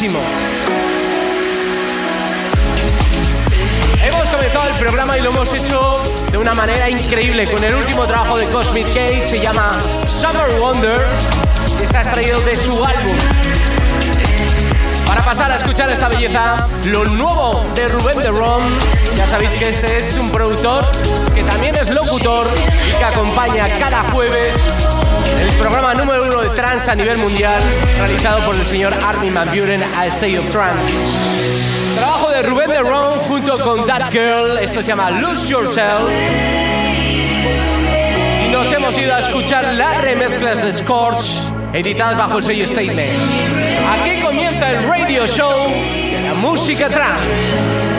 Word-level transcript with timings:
Hemos 0.00 0.22
comenzado 4.28 4.68
el 4.68 4.74
programa 4.74 5.18
y 5.18 5.22
lo 5.22 5.30
hemos 5.30 5.52
hecho 5.52 6.00
de 6.30 6.38
una 6.38 6.52
manera 6.52 6.88
increíble 6.88 7.44
con 7.48 7.64
el 7.64 7.74
último 7.74 8.06
trabajo 8.06 8.38
de 8.38 8.46
Cosmic 8.46 8.86
Cake, 8.94 9.24
se 9.24 9.40
llama 9.40 9.76
Summer 10.06 10.60
Wonder, 10.60 11.04
y 11.80 11.82
está 11.82 12.02
extraído 12.02 12.40
de 12.42 12.56
su 12.56 12.84
álbum. 12.84 13.16
Para 15.04 15.24
pasar 15.24 15.50
a 15.50 15.56
escuchar 15.56 15.90
esta 15.90 16.06
belleza, 16.06 16.68
lo 16.84 17.04
nuevo 17.04 17.64
de 17.74 17.88
Rubén 17.88 18.18
de 18.18 18.30
Rom, 18.30 18.62
ya 19.16 19.26
sabéis 19.26 19.56
que 19.56 19.70
este 19.70 19.98
es 19.98 20.16
un 20.16 20.30
productor 20.30 20.88
que 21.34 21.42
también 21.42 21.74
es 21.74 21.90
locutor 21.90 22.46
y 22.88 22.92
que 22.98 23.04
acompaña 23.04 23.66
cada 23.80 24.04
jueves 24.12 24.56
a 26.88 26.94
nivel 26.94 27.18
mundial 27.18 27.60
realizado 27.98 28.40
por 28.46 28.56
el 28.56 28.64
señor 28.64 28.94
Armin 28.94 29.34
Van 29.34 29.48
Buren 29.48 29.82
a 29.82 30.06
State 30.06 30.38
of 30.38 30.50
Trance. 30.52 30.94
Trabajo 31.96 32.30
de 32.30 32.42
Rubén 32.42 32.70
de 32.70 32.78
Ron 32.80 33.18
junto 33.20 33.58
con 33.58 33.84
That 33.86 34.10
Girl, 34.10 34.56
esto 34.58 34.80
se 34.80 34.86
llama 34.86 35.10
Lose 35.10 35.48
Yourself. 35.48 36.08
Y 38.46 38.52
nos 38.52 38.72
hemos 38.72 38.96
ido 38.96 39.14
a 39.14 39.20
escuchar 39.20 39.64
las 39.74 40.00
remezclas 40.00 40.62
de 40.64 40.72
Scorch 40.72 41.26
editadas 41.74 42.16
bajo 42.16 42.38
el 42.38 42.44
sello 42.44 42.66
Statement. 42.66 43.12
Aquí 43.92 44.22
comienza 44.22 44.70
el 44.70 44.88
radio 44.88 45.26
show 45.26 45.68
de 45.68 46.22
la 46.22 46.34
música 46.34 46.88
trance. 46.88 47.97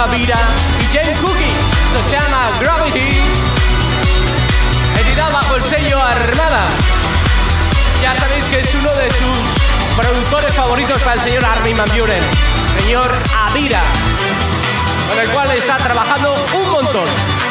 Avira 0.00 0.38
y 0.80 0.96
Jane 0.96 1.14
Cookie. 1.20 1.52
Se 2.08 2.16
llama 2.16 2.48
Gravity. 2.58 3.20
Editado 4.98 5.32
bajo 5.32 5.56
el 5.56 5.64
sello 5.64 6.00
Armada. 6.02 6.64
Ya 8.00 8.18
sabéis 8.18 8.46
que 8.46 8.60
es 8.60 8.74
uno 8.74 8.90
de 8.94 9.10
sus 9.10 9.96
productores 9.96 10.54
favoritos 10.54 11.00
para 11.02 11.14
el 11.14 11.20
señor 11.20 11.44
Armin 11.44 11.76
Van 11.76 11.88
Buren, 11.90 12.22
señor 12.78 13.14
Avira, 13.36 13.82
con 15.10 15.18
el 15.20 15.28
cual 15.30 15.50
está 15.50 15.76
trabajando 15.76 16.34
un 16.54 16.70
montón. 16.70 17.49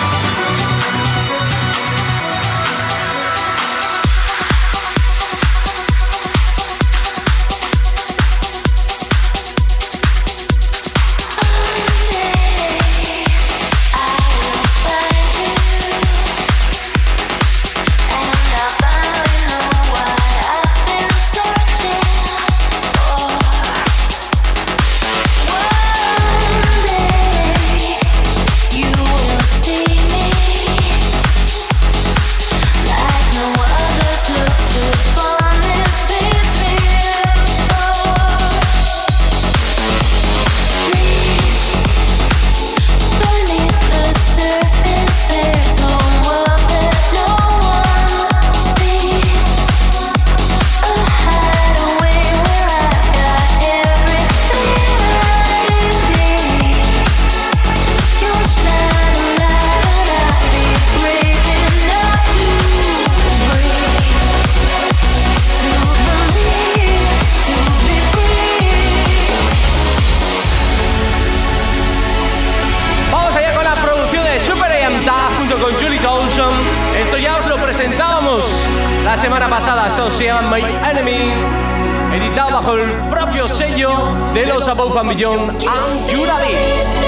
Millón 85.03 85.49
and 85.49 86.09
Juravi. 86.09 86.98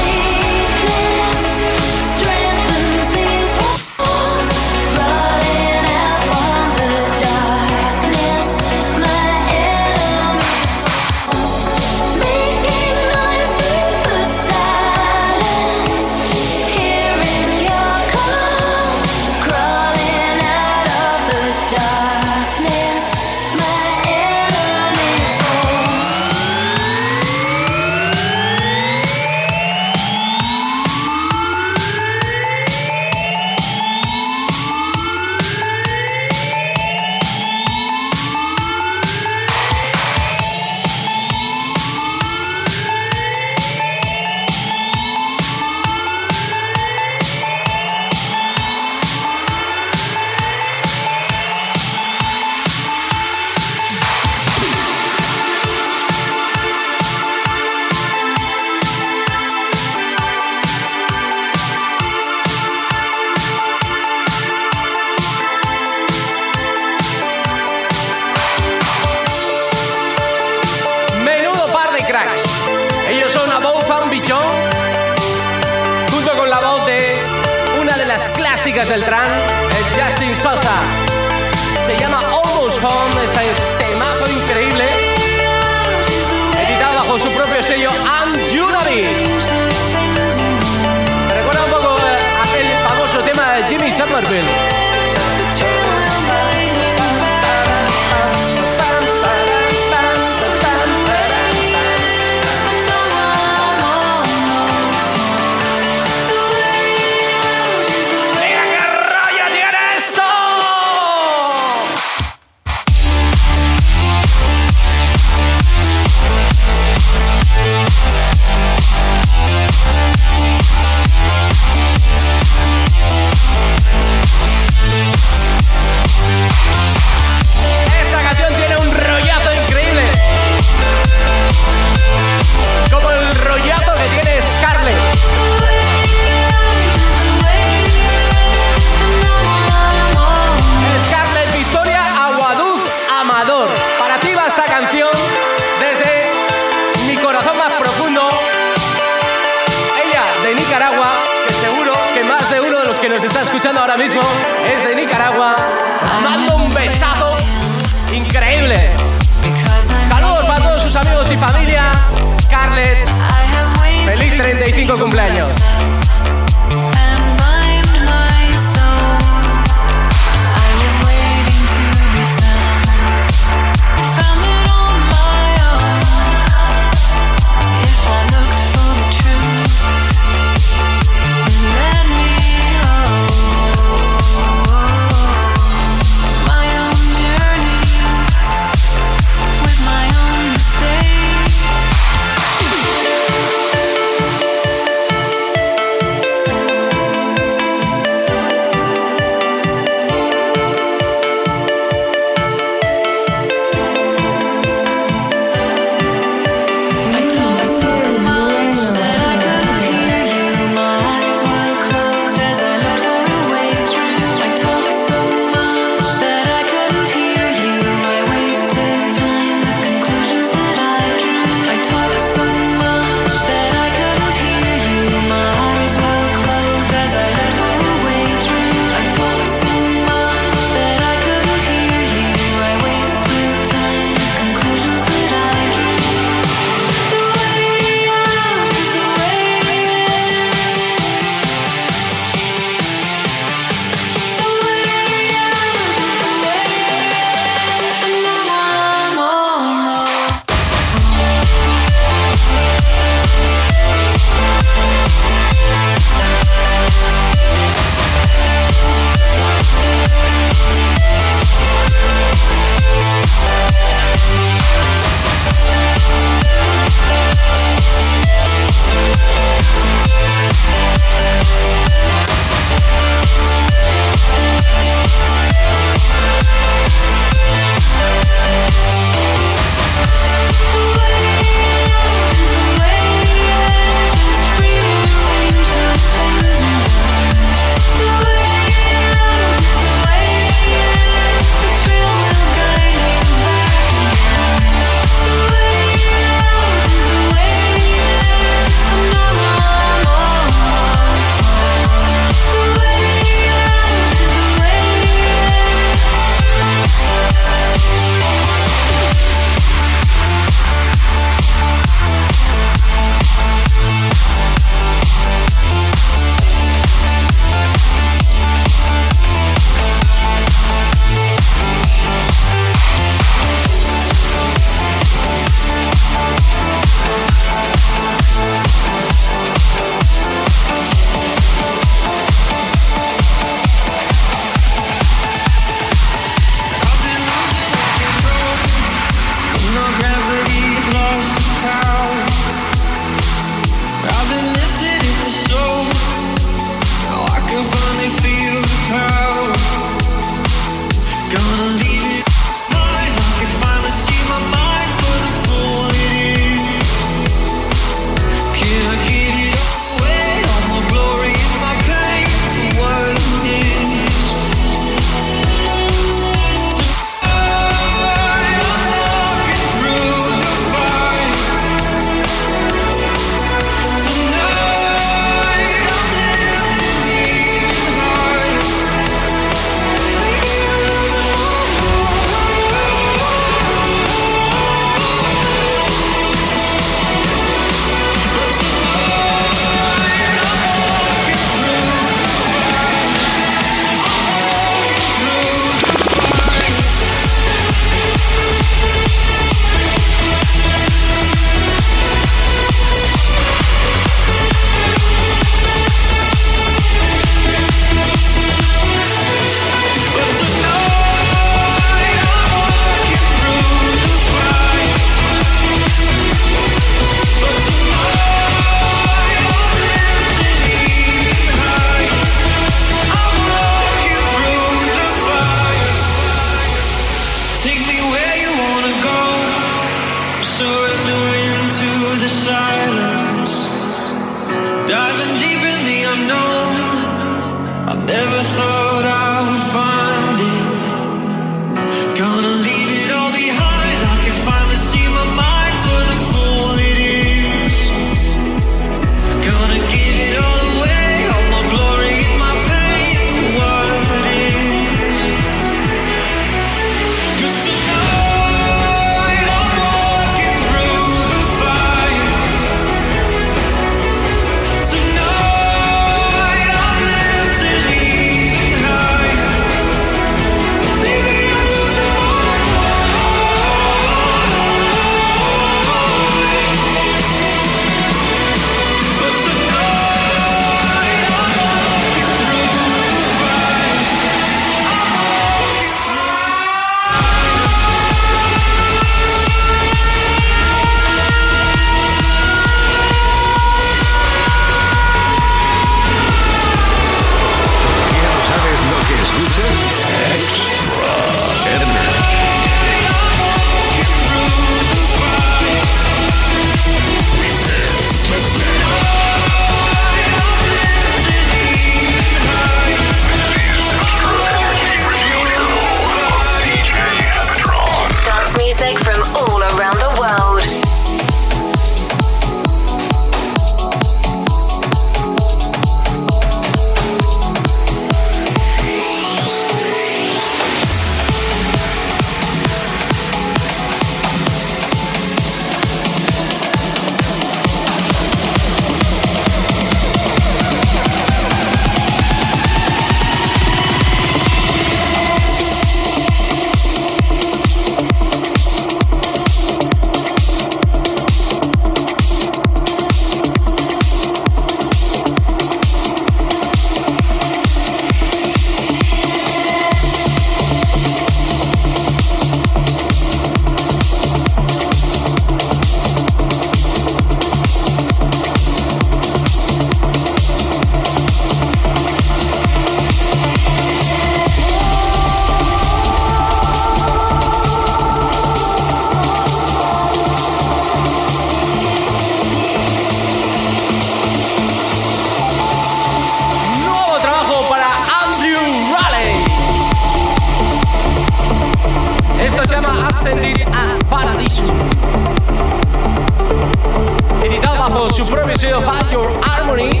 Propio 598.32 598.56
sello 598.56 598.80
Your 599.12 599.30
Harmony. 599.44 600.00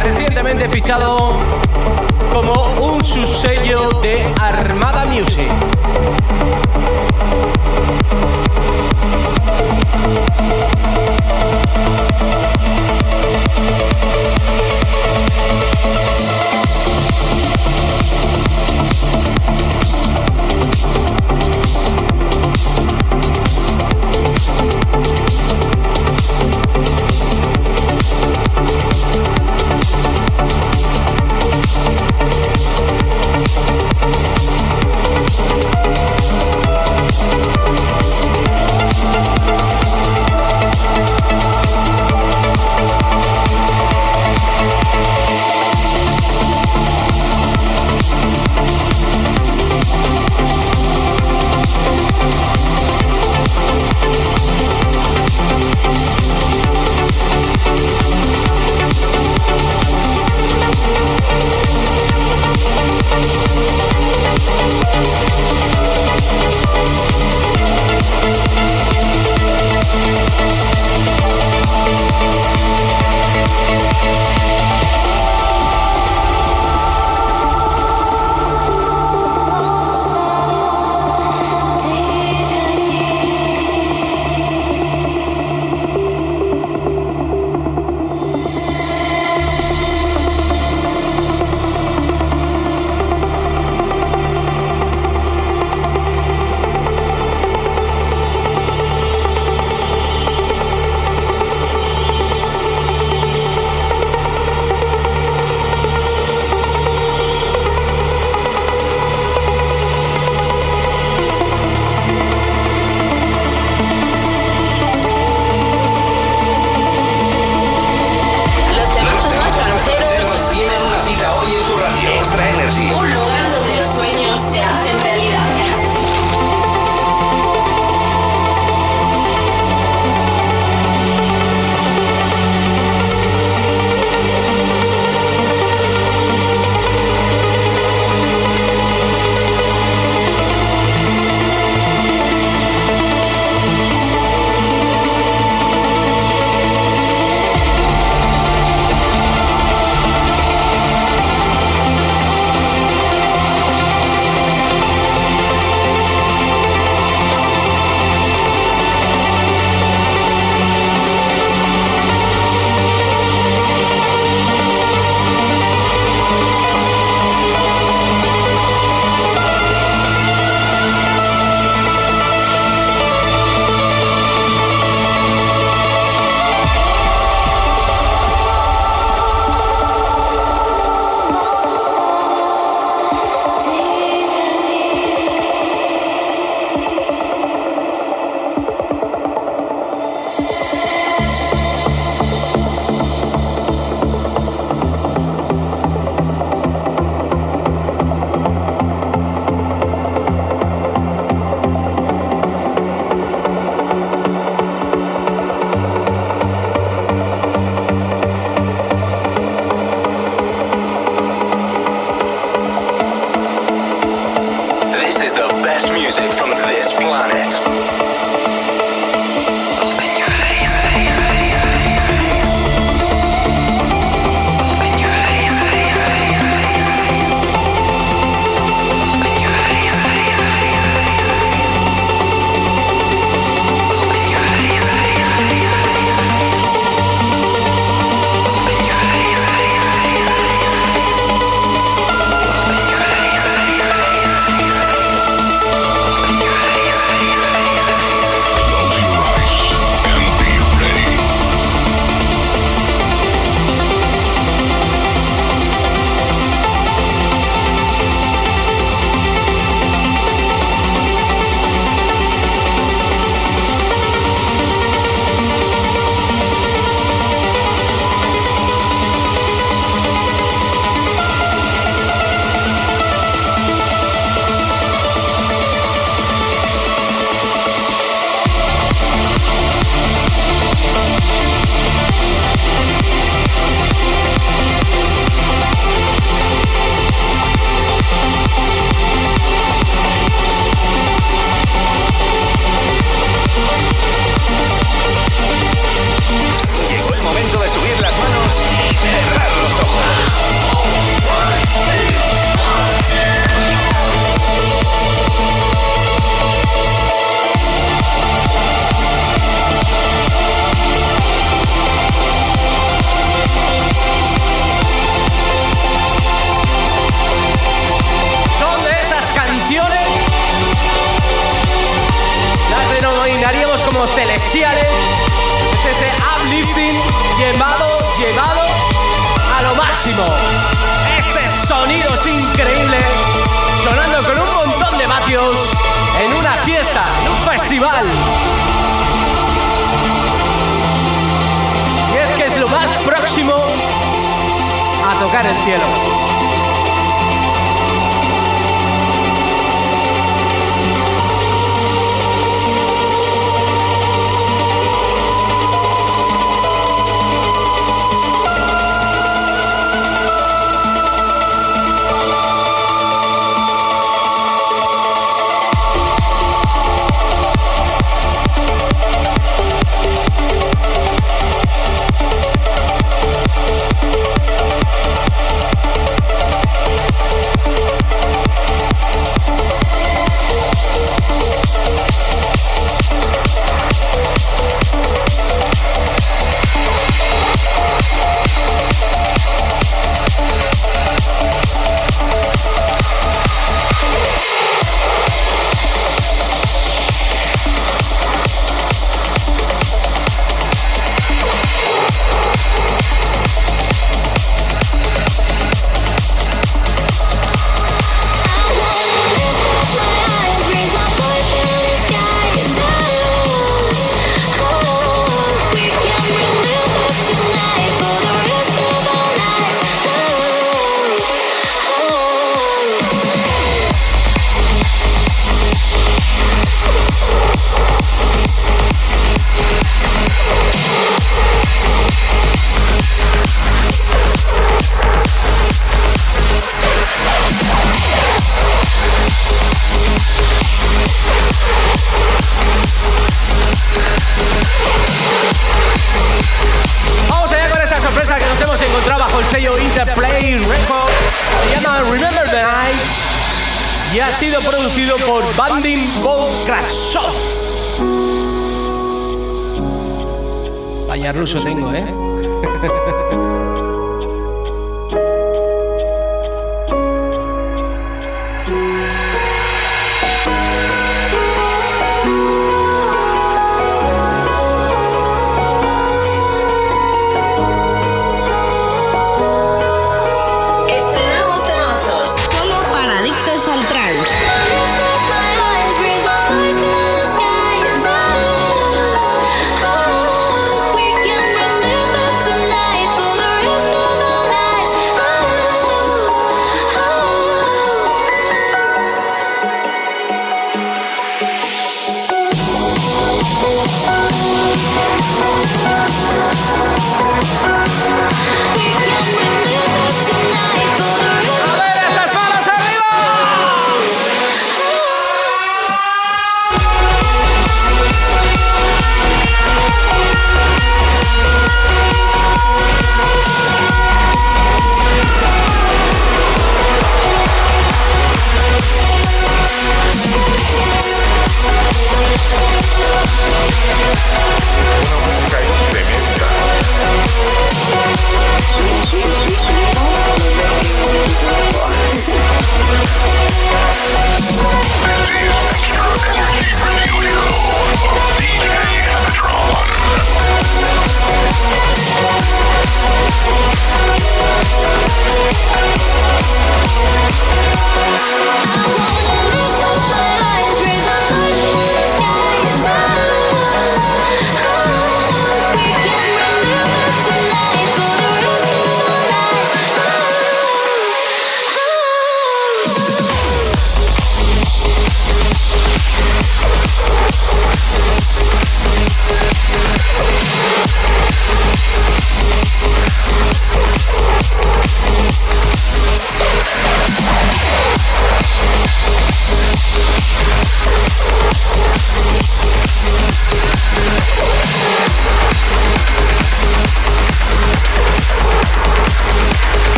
Recientemente 0.00 0.68
fichado 0.68 1.36
como 2.32 2.52
un 2.80 3.04
subsello 3.04 3.88
de 4.00 4.24
Armada 4.40 5.04
Music. 5.06 5.50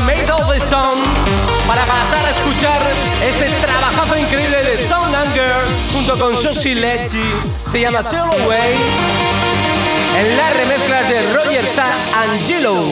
Made 0.00 0.30
of 0.30 0.52
the 0.52 0.60
Sun 0.60 1.02
para 1.66 1.84
pasar 1.84 2.24
a 2.24 2.30
escuchar 2.30 2.80
este 3.22 3.46
trabajazo 3.60 4.16
increíble 4.16 4.62
de 4.62 4.86
Sound 4.86 5.14
Anger 5.14 5.54
junto 5.92 6.18
con 6.18 6.40
Sosie 6.40 6.74
Leggi. 6.74 7.32
Se 7.70 7.80
llama 7.80 8.04
Sail 8.04 8.22
Away 8.22 8.74
en 10.20 10.36
las 10.36 10.56
remezclas 10.56 11.08
de 11.08 11.32
Roger 11.32 11.66
Sa 11.66 11.86
Angelo. 12.14 12.84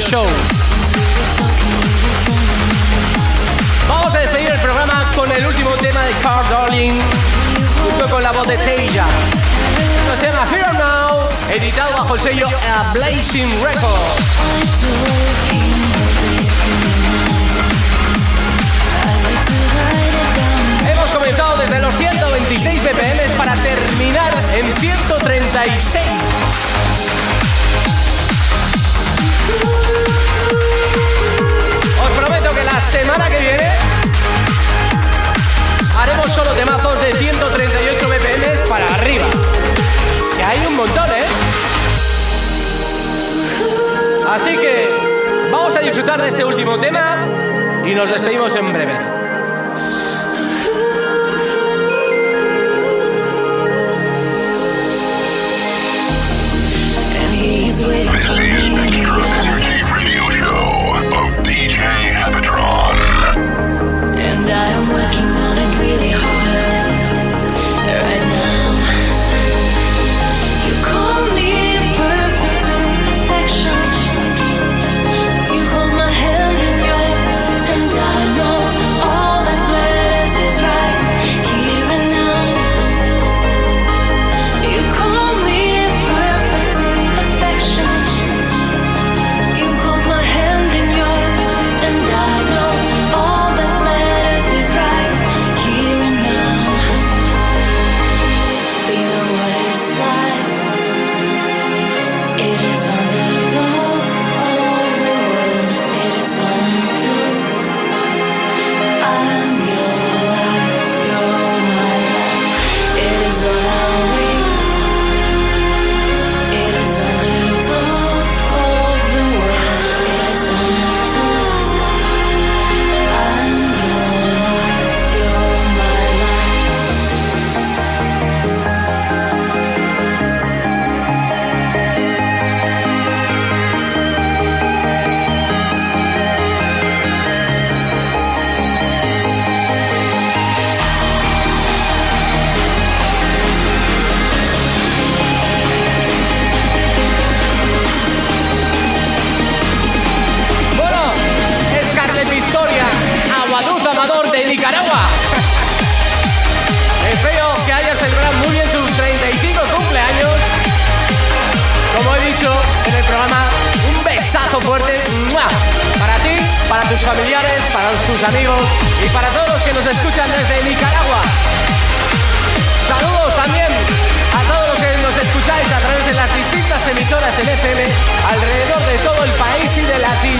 show. 0.00 0.59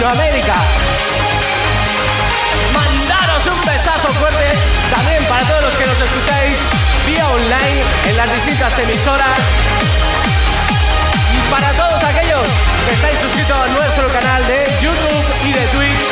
Latinoamérica. 0.00 0.54
Mandaros 2.72 3.46
un 3.48 3.60
besazo 3.66 4.08
fuerte 4.14 4.46
también 4.90 5.22
para 5.24 5.42
todos 5.44 5.64
los 5.64 5.74
que 5.74 5.86
nos 5.86 6.00
escucháis 6.00 6.54
vía 7.06 7.28
online 7.28 7.82
en 8.08 8.16
las 8.16 8.32
distintas 8.32 8.78
emisoras. 8.78 9.38
Y 11.34 11.50
para 11.50 11.70
todos 11.72 12.02
aquellos 12.02 12.46
que 12.86 12.94
estáis 12.94 13.18
suscritos 13.18 13.58
a 13.58 13.68
nuestro 13.68 14.08
canal 14.08 14.46
de 14.46 14.64
YouTube 14.80 15.24
y 15.44 15.52
de 15.52 15.66
Twitch, 15.66 16.06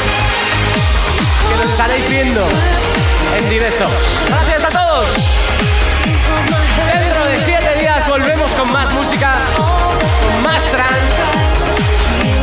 que 1.49 1.57
nos 1.57 1.71
estaréis 1.73 2.09
viendo 2.11 2.47
en 3.39 3.49
directo. 3.49 3.87
Gracias 4.29 4.65
a 4.65 4.69
todos 4.69 5.09
de 7.29 7.37
7 7.37 7.79
días 7.81 8.09
volvemos 8.09 8.51
con 8.53 8.73
más 8.73 8.93
música, 8.95 9.35
con 9.57 10.43
más 10.43 10.65
trance, 10.65 11.17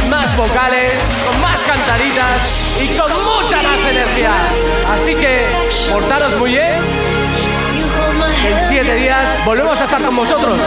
más 0.10 0.38
vocales, 0.38 0.94
con 1.26 1.42
más 1.42 1.64
cantaditas 1.64 2.80
y 2.80 2.88
con 2.96 3.12
mucha 3.12 3.62
más 3.64 3.80
energía. 3.84 4.34
Así 4.94 5.16
que 5.16 5.46
portaros 5.92 6.36
muy 6.36 6.52
bien. 6.52 6.76
En 8.48 8.68
7 8.68 8.96
días 8.96 9.26
volvemos 9.44 9.80
a 9.82 9.86
estar 9.86 10.02
con 10.04 10.16
vosotros. 10.16 10.60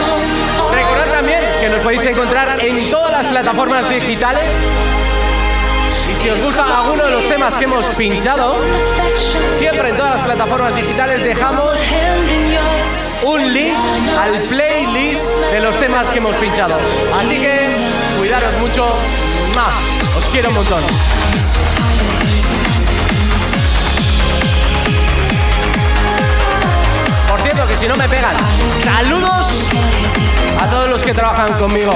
Recordad 0.73 1.11
también 1.13 1.39
que 1.61 1.69
nos 1.69 1.79
podéis 1.81 2.05
encontrar 2.05 2.59
en 2.59 2.89
todas 2.89 3.11
las 3.11 3.25
plataformas 3.27 3.89
digitales. 3.89 4.49
Y 6.11 6.21
si 6.21 6.29
os 6.29 6.39
gusta 6.41 6.79
alguno 6.79 7.05
de 7.05 7.11
los 7.11 7.27
temas 7.29 7.55
que 7.55 7.63
hemos 7.63 7.85
pinchado, 7.91 8.57
siempre 9.57 9.89
en 9.89 9.97
todas 9.97 10.17
las 10.17 10.25
plataformas 10.25 10.75
digitales 10.75 11.23
dejamos 11.23 11.79
un 13.23 13.53
link 13.53 13.75
al 14.17 14.39
playlist 14.43 15.35
de 15.51 15.59
los 15.59 15.77
temas 15.79 16.09
que 16.09 16.19
hemos 16.19 16.35
pinchado. 16.37 16.75
Así 17.19 17.37
que 17.37 17.69
cuidaros 18.17 18.55
mucho. 18.59 18.87
¡Mua! 19.53 19.67
Os 20.17 20.25
quiero 20.31 20.49
un 20.49 20.55
montón. 20.55 20.81
Por 27.27 27.41
cierto, 27.41 27.67
que 27.67 27.77
si 27.77 27.87
no 27.87 27.95
me 27.95 28.07
pegan, 28.07 28.35
saludos 28.83 29.47
a 30.61 30.69
todos 30.69 30.89
los 30.89 31.03
que 31.03 31.13
trabajan 31.13 31.53
conmigo. 31.59 31.91